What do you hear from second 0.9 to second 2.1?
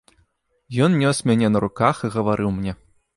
нёс мяне на руках і